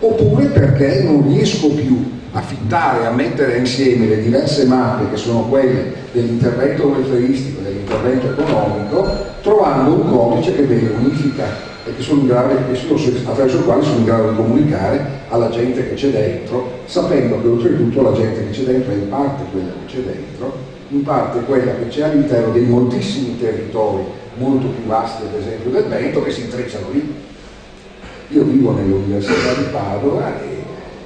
oppure 0.00 0.46
perché 0.46 1.02
non 1.02 1.28
riesco 1.28 1.68
più 1.68 2.18
a 2.32 2.40
fittare, 2.40 3.06
a 3.06 3.10
mettere 3.10 3.58
insieme 3.58 4.06
le 4.06 4.22
diverse 4.22 4.64
mappe 4.64 5.10
che 5.10 5.16
sono 5.16 5.42
quelle 5.42 5.92
dell'intervento 6.12 6.86
welfaristico 6.86 7.60
dell'intervento 7.60 8.30
economico, 8.30 9.06
trovando 9.42 9.94
un 9.94 10.10
codice 10.10 10.54
che 10.54 10.62
le 10.62 10.92
unifica 10.96 11.44
e 11.84 11.94
che 11.96 12.02
sono 12.02 12.20
in 12.20 12.26
grado, 12.28 12.54
attraverso 12.54 13.56
il 13.56 13.64
quale 13.64 13.82
sono 13.82 13.96
in 13.96 14.04
grado 14.04 14.30
di 14.30 14.36
comunicare 14.36 15.06
alla 15.28 15.50
gente 15.50 15.88
che 15.88 15.94
c'è 15.94 16.10
dentro, 16.10 16.78
sapendo 16.86 17.40
che 17.40 17.48
oltretutto 17.48 18.02
la 18.02 18.12
gente 18.12 18.44
che 18.44 18.50
c'è 18.50 18.62
dentro 18.62 18.92
è 18.92 18.94
in 18.94 19.08
parte 19.08 19.42
quella 19.50 19.72
che 19.84 19.92
c'è 19.92 20.00
dentro, 20.00 20.52
in 20.88 21.02
parte 21.02 21.40
quella 21.40 21.72
che 21.74 21.88
c'è 21.88 22.02
all'interno 22.04 22.52
dei 22.52 22.64
moltissimi 22.64 23.38
territori 23.38 24.04
molto 24.44 24.66
più 24.66 24.84
vasti 24.86 25.22
ad 25.22 25.34
esempio 25.34 25.70
del 25.70 25.84
Veneto 25.84 26.22
che 26.22 26.30
si 26.30 26.42
intrecciano 26.42 26.90
lì. 26.90 27.14
Io 28.28 28.44
vivo 28.44 28.72
nell'Università 28.72 29.54
di 29.54 29.64
Padova 29.70 30.40
e 30.40 30.60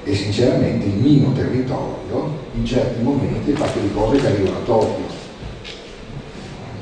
e 0.04 0.14
sinceramente 0.14 0.84
il 0.84 0.96
mio 0.96 1.32
territorio 1.32 2.42
in 2.54 2.64
certi 2.64 3.02
momenti 3.02 3.52
è 3.52 3.54
fatto 3.54 3.78
di 3.78 3.90
cose 3.90 4.18
che 4.18 4.26
arrivano 4.26 4.56
a 4.56 4.64
Tokyo 4.64 5.04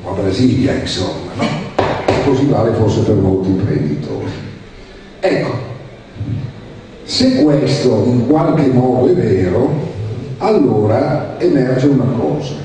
o 0.03 0.09
a 0.09 0.13
Brasilia 0.13 0.73
insomma 0.73 1.31
no? 1.35 1.45
così 2.25 2.45
vale 2.47 2.73
forse 2.73 2.99
per 3.01 3.15
molti 3.15 3.49
imprenditori 3.49 4.31
ecco 5.21 5.51
se 7.05 7.43
questo 7.43 8.03
in 8.05 8.27
qualche 8.27 8.67
modo 8.67 9.09
è 9.09 9.13
vero 9.13 9.71
allora 10.39 11.39
emerge 11.39 11.87
una 11.87 12.11
cosa 12.19 12.55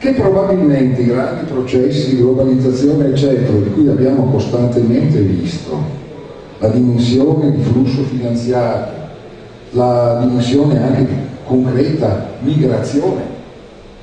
che 0.00 0.12
probabilmente 0.14 1.02
i 1.02 1.06
grandi 1.06 1.44
processi 1.44 2.16
di 2.16 2.22
globalizzazione 2.22 3.10
eccetera 3.10 3.56
di 3.58 3.70
cui 3.70 3.86
abbiamo 3.86 4.24
costantemente 4.24 5.20
visto 5.20 5.78
la 6.58 6.68
dimensione 6.68 7.52
di 7.52 7.62
flusso 7.62 8.02
finanziario 8.02 8.98
la 9.70 10.18
dimensione 10.22 10.82
anche 10.82 11.06
di 11.06 11.14
concreta 11.44 12.26
migrazione 12.40 13.38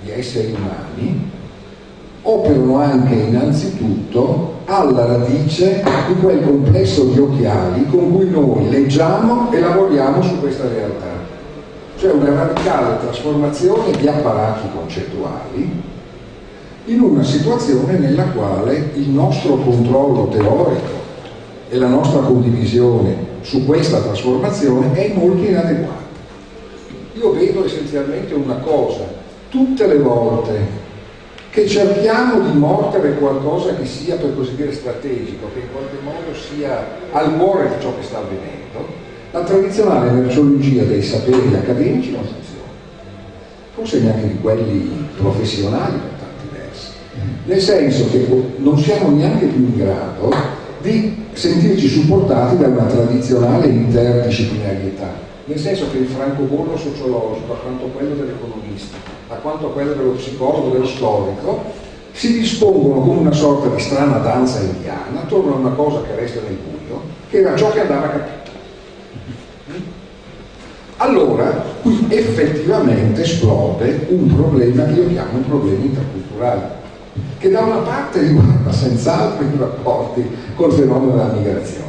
di 0.02 0.12
esseri 0.12 0.54
umani, 0.54 1.30
operano 2.22 2.78
anche 2.78 3.16
innanzitutto 3.16 4.56
alla 4.66 5.06
radice 5.06 5.84
di 6.08 6.16
quel 6.22 6.44
complesso 6.44 7.06
di 7.06 7.20
occhiali 7.20 7.86
con 7.88 8.14
cui 8.14 8.30
noi 8.30 8.70
leggiamo 8.70 9.52
e 9.52 9.60
lavoriamo 9.60 10.22
su 10.22 10.40
questa 10.40 10.68
realtà. 10.68 11.16
Cioè 11.98 12.12
una 12.12 12.32
radicale 12.32 13.00
trasformazione 13.00 13.92
di 13.98 14.08
apparati 14.08 14.68
concettuali 14.72 15.82
in 16.86 17.02
una 17.02 17.24
situazione 17.24 17.98
nella 17.98 18.26
quale 18.26 18.92
il 18.94 19.10
nostro 19.10 19.56
controllo 19.56 20.28
teorico 20.28 21.06
e 21.70 21.78
la 21.78 21.88
nostra 21.88 22.20
condivisione 22.20 23.16
su 23.42 23.66
questa 23.66 24.00
trasformazione 24.00 24.94
è 24.94 25.12
molto 25.16 25.44
inadeguata. 25.44 26.06
Io 27.14 27.34
vedo 27.34 27.66
essenzialmente 27.66 28.36
una 28.36 28.58
cosa, 28.58 29.06
tutte 29.50 29.88
le 29.88 29.98
volte 29.98 30.86
che 31.50 31.68
cerchiamo 31.68 32.42
di 32.42 32.56
mordere 32.56 33.16
qualcosa 33.16 33.74
che 33.74 33.86
sia 33.86 34.18
per 34.18 34.36
così 34.36 34.56
dire 34.56 34.72
strategico, 34.72 35.48
che 35.52 35.62
in 35.62 35.72
qualche 35.72 35.98
modo 36.04 36.38
sia 36.38 36.86
al 37.12 37.36
cuore 37.36 37.70
di 37.70 37.82
ciò 37.82 37.92
che 37.98 38.04
sta 38.04 38.20
avvenendo, 38.20 39.06
la 39.38 39.44
tradizionale 39.44 40.12
merceologia 40.12 40.84
dei 40.84 41.02
saperi 41.02 41.54
accademici 41.54 42.12
non 42.12 42.24
funziona, 42.24 42.70
forse 43.76 44.00
neanche 44.02 44.28
di 44.28 44.40
quelli 44.42 45.08
professionali 45.16 45.94
per 45.94 46.12
tanti 46.20 46.48
versi, 46.52 46.88
nel 47.46 47.62
senso 47.62 48.10
che 48.10 48.28
non 48.58 48.78
siamo 48.80 49.16
neanche 49.16 49.46
più 49.46 49.60
in 49.60 49.78
grado 49.78 50.34
di 50.82 51.26
sentirci 51.34 51.88
supportati 51.88 52.58
da 52.58 52.68
una 52.68 52.86
tradizionale 52.86 53.68
interdisciplinarietà, 53.68 55.26
nel 55.46 55.60
senso 55.60 55.86
che 55.92 55.98
il 55.98 56.08
francobollo 56.08 56.76
sociologico, 56.76 57.54
a 57.54 57.58
quanto 57.58 57.86
quello 57.88 58.16
dell'economista, 58.16 58.98
a 59.28 59.36
quanto 59.36 59.70
quello 59.70 59.94
dello 59.94 60.12
psicologo, 60.12 60.72
dello 60.72 60.88
storico, 60.88 61.86
si 62.12 62.40
dispongono 62.40 63.02
come 63.02 63.20
una 63.20 63.32
sorta 63.32 63.68
di 63.68 63.80
strana 63.80 64.18
danza 64.18 64.60
indiana 64.62 65.22
attorno 65.22 65.54
a 65.54 65.58
una 65.58 65.70
cosa 65.70 66.02
che 66.02 66.16
resta 66.16 66.40
nel 66.42 66.58
buio, 66.58 67.02
che 67.30 67.38
era 67.38 67.56
ciò 67.56 67.72
che 67.72 67.82
andava 67.82 68.10
capito. 68.10 68.37
Allora, 70.98 71.64
qui 71.84 72.08
effettivamente 72.10 73.22
esplode 73.22 74.08
un 74.10 74.34
problema 74.36 74.86
che 74.86 74.94
io 74.94 75.08
chiamo 75.08 75.38
un 75.38 75.46
problema 75.48 75.84
interculturale, 75.84 76.70
che 77.38 77.52
da 77.52 77.62
una 77.62 77.78
parte 77.78 78.22
riguarda 78.22 78.72
senz'altro 78.72 79.46
i 79.46 79.58
rapporti 79.60 80.28
col 80.56 80.74
fenomeno 80.74 81.12
della 81.12 81.34
migrazione, 81.34 81.86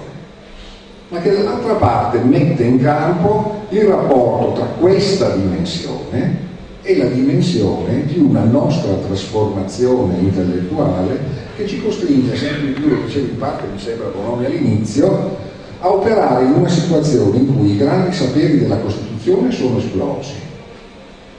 ma 1.08 1.20
che 1.20 1.32
dall'altra 1.32 1.74
parte 1.74 2.18
mette 2.18 2.64
in 2.64 2.82
campo 2.82 3.62
il 3.70 3.84
rapporto 3.84 4.52
tra 4.52 4.66
questa 4.78 5.30
dimensione 5.30 6.46
e 6.82 6.96
la 6.98 7.06
dimensione 7.06 8.04
di 8.04 8.18
una 8.18 8.44
nostra 8.44 8.92
trasformazione 8.92 10.18
intellettuale 10.18 11.46
che 11.56 11.66
ci 11.66 11.82
costringe 11.82 12.36
sempre 12.36 12.68
più, 12.72 12.88
lo 12.88 13.02
dicevo 13.06 13.26
in 13.26 13.38
parte 13.38 13.64
mi 13.72 13.80
sembra 13.80 14.08
buon 14.08 14.44
all'inizio, 14.44 15.46
a 15.80 15.92
operare 15.92 16.44
in 16.44 16.54
una 16.54 16.68
situazione 16.68 17.38
in 17.38 17.56
cui 17.56 17.72
i 17.72 17.76
grandi 17.76 18.14
saperi 18.14 18.58
della 18.58 18.78
Costituzione 18.78 19.52
sono 19.52 19.78
esplosi, 19.78 20.32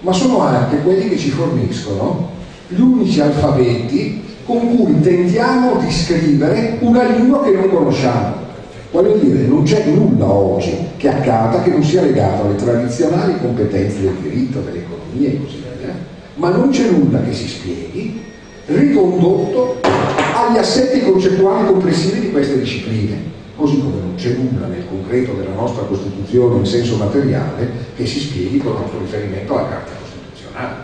ma 0.02 0.14
sono 0.14 0.40
anche 0.42 0.78
quelli 0.78 1.10
che 1.10 1.18
ci 1.18 1.30
forniscono 1.30 2.30
gli 2.70 2.80
unici 2.80 3.20
alfabeti 3.20 4.24
con 4.46 4.76
cui 4.76 5.00
tentiamo 5.02 5.80
di 5.80 5.92
scrivere 5.92 6.78
una 6.80 7.04
lingua 7.04 7.44
che 7.44 7.52
non 7.52 7.70
conosciamo. 7.70 8.48
Voglio 8.92 9.18
dire, 9.18 9.46
non 9.46 9.64
c'è 9.64 9.86
nulla 9.86 10.26
oggi 10.26 10.76
che 10.98 11.10
accada 11.10 11.62
che 11.62 11.70
non 11.70 11.84
sia 11.84 12.02
legato 12.02 12.46
alle 12.46 12.56
tradizionali 12.56 13.38
competenze 13.40 14.02
del 14.02 14.16
diritto, 14.22 14.62
dell'economia 14.62 15.30
e 15.30 15.40
così 15.44 15.62
via, 15.80 15.94
ma 16.36 16.50
non 16.50 16.70
c'è 16.70 16.90
nulla 16.90 17.22
che 17.22 17.34
si 17.34 17.48
spieghi 17.48 18.22
ricondotto 18.66 19.80
agli 19.82 20.58
assetti 20.58 21.02
concettuali 21.02 21.68
complessivi 21.68 22.20
di 22.22 22.32
queste 22.32 22.60
discipline 22.60 23.38
così 23.60 23.78
come 23.82 24.00
non 24.00 24.16
c'è 24.16 24.36
nulla 24.36 24.68
nel 24.68 24.88
concreto 24.88 25.34
della 25.34 25.54
nostra 25.54 25.84
Costituzione 25.84 26.60
in 26.60 26.66
senso 26.66 26.96
materiale 26.96 27.70
che 27.94 28.06
si 28.06 28.22
spieghi 28.22 28.58
con 28.60 28.72
il 28.72 29.00
riferimento 29.02 29.58
alla 29.58 29.68
Carta 29.68 29.92
Costituzionale. 30.00 30.76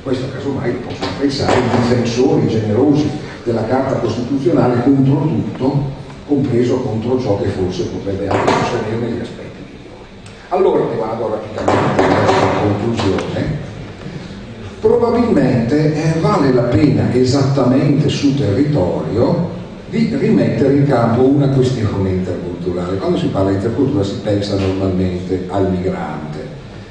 Questo 0.00 0.26
casomai 0.32 0.72
lo 0.72 0.78
possono 0.86 1.10
pensare 1.18 1.58
i 1.58 1.76
difensori 1.76 2.46
generosi 2.46 3.10
della 3.42 3.64
Carta 3.64 3.96
Costituzionale 3.96 4.82
contro 4.84 5.22
tutto, 5.22 5.90
compreso 6.26 6.76
contro 6.76 7.20
ciò 7.20 7.40
che 7.40 7.48
forse 7.48 7.86
potrebbe 7.86 8.28
anche 8.28 8.52
sostenere 8.52 9.10
negli 9.10 9.20
aspetti 9.20 9.62
migliori. 9.66 10.06
Allora 10.50 10.84
ne 10.84 10.96
vado 10.96 11.28
rapidamente 11.30 12.02
alla 12.02 12.60
conclusione. 12.60 13.72
Probabilmente 14.78 15.94
eh, 15.94 16.20
vale 16.20 16.52
la 16.52 16.62
pena 16.62 17.12
esattamente 17.12 18.08
sul 18.08 18.36
territorio 18.36 19.53
di 19.94 20.16
rimettere 20.16 20.74
in 20.74 20.86
campo 20.88 21.22
una 21.22 21.46
questione 21.46 22.10
interculturale. 22.10 22.96
Quando 22.96 23.16
si 23.16 23.26
parla 23.26 23.50
di 23.50 23.56
intercultura 23.56 24.02
si 24.02 24.16
pensa 24.24 24.58
normalmente 24.58 25.46
al 25.48 25.70
migrante 25.70 26.48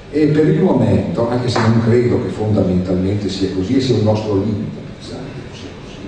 e 0.10 0.28
per 0.28 0.48
il 0.48 0.62
momento, 0.62 1.28
anche 1.28 1.50
se 1.50 1.60
non 1.60 1.82
credo 1.84 2.24
che 2.24 2.30
fondamentalmente 2.30 3.28
sia 3.28 3.52
così 3.54 3.76
e 3.76 3.82
sia 3.82 3.96
un 3.96 4.04
nostro 4.04 4.36
limite 4.36 4.80
pensare 4.98 5.24
che 5.50 5.58
sia 5.58 5.70
così, 5.84 6.08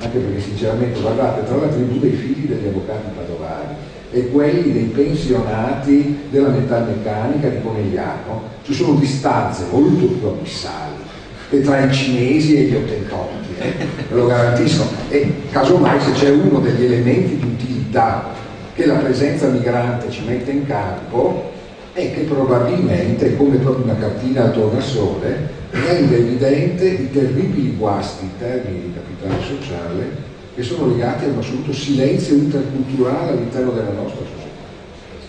anche 0.00 0.18
perché 0.18 0.40
sinceramente 0.40 1.00
guardate, 1.00 1.46
tra 1.46 1.56
la 1.56 1.68
tribù 1.68 2.00
dei 2.00 2.12
figli 2.12 2.48
degli 2.48 2.66
avvocati 2.66 3.10
padovani 3.14 3.74
e 4.10 4.28
quelli 4.30 4.72
dei 4.72 4.84
pensionati 4.86 6.18
della 6.30 6.48
metalmeccanica 6.48 7.48
di 7.48 7.62
Conegliano 7.62 8.42
ci 8.64 8.72
sono 8.74 8.98
distanze 8.98 9.66
molto 9.70 10.06
più 10.06 10.26
abissali 10.26 11.02
che 11.48 11.60
tra 11.60 11.84
i 11.84 11.92
cinesi 11.92 12.56
e 12.56 12.62
gli 12.62 12.74
ottentori 12.74 13.28
eh, 13.38 13.43
ve 13.58 14.14
lo 14.14 14.26
garantisco. 14.26 14.86
E 15.08 15.32
casomai 15.50 16.00
se 16.00 16.12
c'è 16.12 16.30
uno 16.30 16.60
degli 16.60 16.84
elementi 16.84 17.36
di 17.36 17.46
utilità 17.46 18.32
che 18.74 18.86
la 18.86 18.94
presenza 18.94 19.46
migrante 19.48 20.10
ci 20.10 20.24
mette 20.24 20.50
in 20.50 20.66
campo, 20.66 21.52
è 21.92 22.12
che 22.12 22.22
probabilmente, 22.22 23.36
come 23.36 23.56
proprio 23.56 23.84
una 23.84 23.96
cartina 23.96 24.44
al 24.44 24.52
tornasole, 24.52 25.48
rende 25.70 26.16
evidente 26.16 26.86
i 26.86 27.10
terribili 27.10 27.76
guasti 27.76 28.24
in 28.24 28.36
termini 28.38 28.80
di 28.80 28.92
capitale 28.94 29.42
sociale 29.42 30.32
che 30.54 30.62
sono 30.62 30.88
legati 30.88 31.24
a 31.24 31.28
un 31.28 31.38
assoluto 31.38 31.72
silenzio 31.72 32.34
interculturale 32.34 33.30
all'interno 33.30 33.72
della 33.72 33.90
nostra 33.90 34.24
società, 34.24 34.66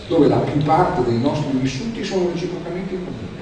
dove 0.08 0.28
la 0.28 0.36
più 0.36 0.62
parte 0.62 1.02
dei 1.04 1.18
nostri 1.20 1.56
vissuti 1.58 2.04
sono 2.04 2.30
reciprocamente 2.32 2.94
incomunicabili 2.94 3.34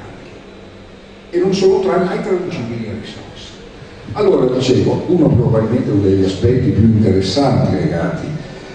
e 1.31 1.38
non 1.38 1.55
sono 1.55 1.83
mai 1.83 2.23
traducibili 2.23 2.87
in 2.87 3.01
risorse. 3.01 3.54
Allora 4.12 4.55
dicevo, 4.55 5.05
uno 5.09 5.29
probabilmente 5.29 5.90
uno 5.90 6.03
degli 6.03 6.25
aspetti 6.25 6.71
più 6.71 6.83
interessanti 6.83 7.75
legati 7.75 8.27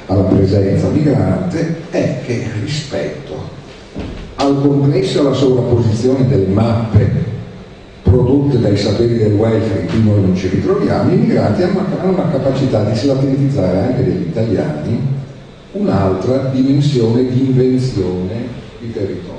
alla 0.08 0.24
presenza 0.24 0.90
migrante 0.90 1.76
è 1.92 2.22
che 2.26 2.46
rispetto 2.62 3.58
al 4.36 4.60
complesso 4.62 5.18
e 5.18 5.22
alla 5.22 5.34
sovrapposizione 5.34 6.28
delle 6.28 6.48
mappe 6.48 7.28
prodotte 8.02 8.60
dai 8.60 8.76
saperi 8.76 9.18
del 9.18 9.34
welfare 9.34 9.82
in 9.82 9.88
cui 9.88 10.04
noi 10.04 10.22
non 10.22 10.36
ci 10.36 10.48
ritroviamo, 10.48 11.12
i 11.12 11.18
migranti 11.18 11.62
hanno 11.62 11.86
una 12.02 12.30
capacità 12.32 12.84
di 12.84 12.96
slatentizzare 12.96 13.78
anche 13.78 14.04
degli 14.04 14.28
italiani 14.28 15.00
un'altra 15.74 16.50
dimensione 16.52 17.30
di 17.30 17.46
invenzione 17.46 18.48
di 18.80 18.92
territorio. 18.92 19.39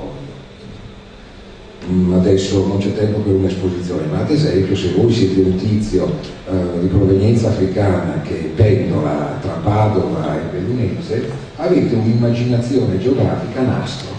Mm, 1.91 2.13
adesso 2.13 2.65
non 2.67 2.77
c'è 2.77 2.95
tempo 2.95 3.19
per 3.19 3.33
un'esposizione, 3.33 4.05
ma 4.09 4.19
ad 4.19 4.31
esempio 4.31 4.75
se 4.77 4.93
voi 4.95 5.11
siete 5.11 5.41
un 5.41 5.55
tizio 5.57 6.09
eh, 6.49 6.79
di 6.79 6.87
provenienza 6.87 7.49
africana 7.49 8.21
che 8.21 8.53
pendola 8.55 9.37
tra 9.41 9.59
Padova 9.61 10.37
e 10.37 10.57
Bellunese, 10.57 11.29
avete 11.57 11.95
un'immaginazione 11.95 12.97
geografica 12.97 13.61
nastro, 13.63 14.09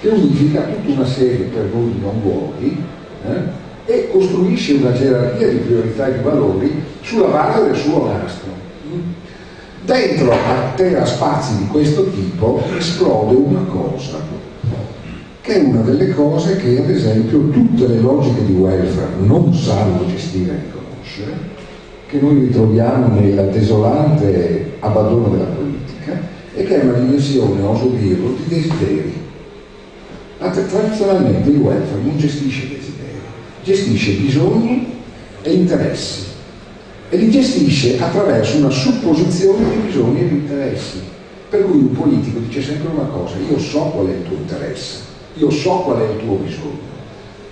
che 0.00 0.08
unifica 0.08 0.64
tutta 0.64 0.92
una 0.92 1.06
serie 1.06 1.46
per 1.46 1.70
voi 1.70 1.92
di 1.92 2.00
non 2.00 2.20
luoghi 2.22 2.82
eh, 3.26 3.92
e 3.92 4.10
costruisce 4.12 4.74
una 4.74 4.92
gerarchia 4.92 5.48
di 5.48 5.56
priorità 5.56 6.08
e 6.08 6.18
di 6.18 6.22
valori 6.22 6.82
sulla 7.00 7.28
base 7.28 7.64
del 7.64 7.76
suo 7.76 8.06
nastro. 8.06 8.48
Dentro 9.82 10.30
a 10.30 10.72
terra 10.76 11.06
spazi 11.06 11.56
di 11.56 11.66
questo 11.68 12.10
tipo 12.10 12.62
esplode 12.76 13.34
una 13.34 13.62
cosa 13.62 14.39
è 15.50 15.58
una 15.64 15.80
delle 15.80 16.10
cose 16.14 16.56
che 16.56 16.78
ad 16.78 16.88
esempio 16.88 17.48
tutte 17.48 17.88
le 17.88 17.98
logiche 17.98 18.44
di 18.44 18.52
welfare 18.52 19.14
non 19.18 19.52
sanno 19.52 20.06
gestire 20.06 20.52
e 20.52 20.58
riconoscere, 20.66 21.32
che 22.06 22.20
noi 22.20 22.38
ritroviamo 22.46 23.20
nel 23.20 23.50
desolante 23.52 24.74
abbandono 24.78 25.28
della 25.28 25.44
politica 25.46 26.20
e 26.54 26.62
che 26.62 26.80
è 26.80 26.84
una 26.84 26.98
dimensione, 26.98 27.62
oso 27.62 27.88
dirlo, 27.88 28.36
di 28.36 28.54
desideri. 28.54 29.18
Tradizionalmente 30.38 31.50
il 31.50 31.56
welfare 31.56 32.00
non 32.00 32.16
gestisce 32.16 32.68
desideri, 32.68 33.18
gestisce 33.64 34.12
bisogni 34.12 34.98
e 35.42 35.52
interessi 35.52 36.26
e 37.08 37.16
li 37.16 37.28
gestisce 37.28 38.00
attraverso 38.00 38.58
una 38.58 38.70
supposizione 38.70 39.68
di 39.68 39.86
bisogni 39.86 40.20
e 40.20 40.28
di 40.28 40.34
interessi. 40.36 41.00
Per 41.48 41.64
cui 41.64 41.78
un 41.78 41.92
politico 41.92 42.38
dice 42.38 42.62
sempre 42.62 42.90
una 42.92 43.08
cosa, 43.08 43.34
io 43.36 43.58
so 43.58 43.80
qual 43.86 44.06
è 44.06 44.12
il 44.12 44.22
tuo 44.22 44.36
interesse, 44.36 44.98
io 45.34 45.50
so 45.50 45.70
qual 45.80 45.98
è 46.00 46.10
il 46.10 46.18
tuo 46.18 46.36
bisogno. 46.36 46.88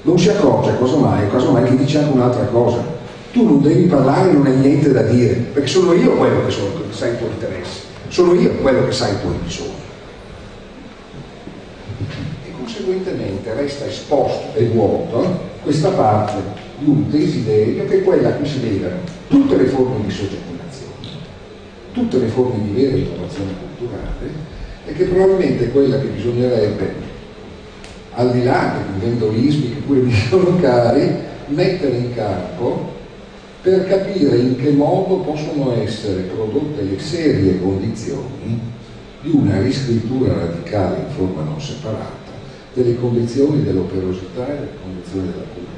Non 0.03 0.19
si 0.19 0.29
accorge, 0.29 0.77
casomai, 0.79 1.31
casomai 1.31 1.65
che 1.65 1.77
dice 1.77 1.99
anche 1.99 2.13
un'altra 2.13 2.45
cosa. 2.47 2.97
Tu 3.33 3.45
non 3.45 3.61
devi 3.61 3.85
parlare, 3.85 4.33
non 4.33 4.47
hai 4.47 4.57
niente 4.57 4.91
da 4.91 5.03
dire, 5.03 5.35
perché 5.53 5.69
sono 5.69 5.93
io 5.93 6.13
quello 6.13 6.45
che, 6.45 6.51
sono, 6.51 6.69
che 6.75 6.95
sa 6.95 7.07
il 7.07 7.19
tuo 7.19 7.27
interesse, 7.27 7.81
sono 8.09 8.35
io 8.35 8.55
quello 8.57 8.87
che 8.87 8.93
sa 8.93 9.09
i 9.09 9.21
tuoi 9.21 9.35
bisogni. 9.43 9.73
E 12.47 12.53
conseguentemente 12.57 13.53
resta 13.55 13.87
esposto 13.87 14.57
e 14.57 14.65
vuoto 14.67 15.47
questa 15.63 15.91
parte 15.91 16.67
di 16.79 16.89
un 16.89 17.11
desiderio 17.11 17.87
che 17.87 17.99
è 17.99 18.03
quella 18.03 18.29
a 18.29 18.33
cui 18.33 18.47
si 18.47 18.61
legano 18.63 19.01
tutte 19.29 19.57
le 19.57 19.67
forme 19.67 20.05
di 20.05 20.11
soggettivazione, 20.11 20.93
tutte 21.93 22.19
le 22.19 22.29
forme 22.29 22.63
di 22.63 22.81
vera 22.81 22.97
innovazione 22.97 23.53
culturale 23.77 24.47
e 24.87 24.93
che 24.95 25.05
probabilmente 25.05 25.67
è 25.67 25.73
quella 25.73 25.99
che 26.01 26.07
bisognerebbe, 26.07 26.95
al 28.19 28.33
di 28.33 28.43
là 28.43 28.75
degli 28.75 28.95
invendorismi 28.95 29.75
che 29.75 29.81
pure 29.81 30.01
mi 30.01 30.13
sono 30.29 30.57
cari, 30.61 31.09
mettere 31.47 31.97
in 31.97 32.15
campo 32.15 32.97
per 33.63 33.87
capire 33.87 34.37
in 34.37 34.57
che 34.57 34.71
modo 34.71 35.19
possono 35.19 35.75
essere 35.81 36.23
prodotte 36.23 36.83
le 36.83 36.99
serie 36.99 37.61
condizioni 37.61 38.61
di 39.23 39.31
una 39.31 39.61
riscrittura 39.61 40.35
radicale 40.35 40.97
in 40.99 41.15
forma 41.15 41.43
non 41.43 41.61
separata 41.61 42.17
delle 42.73 42.99
condizioni 42.99 43.63
dell'operosità 43.63 44.49
e 44.49 44.53
delle 44.53 44.77
condizioni 44.83 45.31
della 45.31 45.45
cura. 45.55 45.77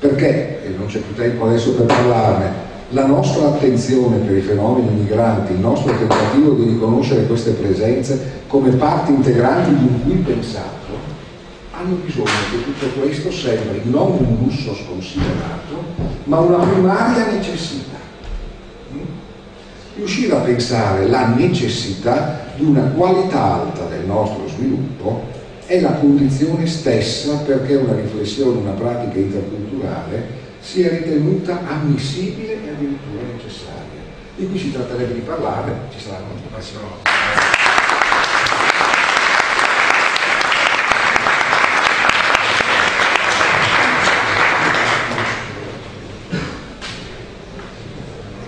Perché, 0.00 0.64
e 0.64 0.68
non 0.76 0.86
c'è 0.86 0.98
più 0.98 1.14
tempo 1.14 1.46
adesso 1.46 1.74
per 1.74 1.86
parlarne, 1.86 2.72
la 2.90 3.06
nostra 3.06 3.48
attenzione 3.48 4.18
per 4.18 4.36
i 4.36 4.40
fenomeni 4.40 4.88
migranti, 4.88 5.52
il 5.52 5.58
nostro 5.58 5.96
tentativo 5.96 6.52
di 6.52 6.64
riconoscere 6.64 7.26
queste 7.26 7.52
presenze 7.52 8.42
come 8.54 8.70
parti 8.76 9.10
integranti 9.10 9.74
di 9.74 9.84
un 9.84 10.02
qui 10.04 10.14
pensato, 10.32 10.94
hanno 11.72 11.96
bisogno 12.04 12.30
che 12.52 12.62
tutto 12.62 13.00
questo 13.00 13.32
sembri 13.32 13.80
non 13.82 14.12
un 14.12 14.36
lusso 14.44 14.72
sconsiderato, 14.76 15.82
ma 16.22 16.38
una 16.38 16.64
primaria 16.64 17.32
necessità. 17.32 17.98
Riuscire 19.96 20.36
a 20.36 20.38
pensare 20.38 21.08
la 21.08 21.34
necessità 21.34 22.44
di 22.54 22.64
una 22.64 22.82
qualità 22.82 23.54
alta 23.54 23.86
del 23.86 24.04
nostro 24.06 24.46
sviluppo 24.46 25.24
è 25.66 25.80
la 25.80 25.94
condizione 25.94 26.64
stessa 26.68 27.38
perché 27.38 27.74
una 27.74 27.96
riflessione, 27.96 28.58
una 28.58 28.70
pratica 28.70 29.18
interculturale 29.18 30.42
sia 30.60 30.90
ritenuta 30.90 31.58
ammissibile 31.66 32.52
e 32.64 32.68
addirittura 32.68 33.22
necessaria. 33.34 33.82
Di 34.36 34.46
cui 34.46 34.58
si 34.58 34.70
tratterebbe 34.70 35.14
di 35.14 35.20
parlare, 35.20 35.72
ci 35.90 35.98
sarà 35.98 36.18
una 36.18 36.40
prossima 36.52 37.53